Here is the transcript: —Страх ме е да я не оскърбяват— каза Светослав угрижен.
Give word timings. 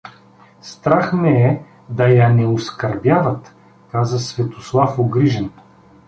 —Страх 0.69 1.13
ме 1.13 1.43
е 1.43 1.59
да 1.89 2.07
я 2.09 2.29
не 2.29 2.47
оскърбяват— 2.47 3.55
каза 3.91 4.19
Светослав 4.19 4.99
угрижен. 4.99 5.51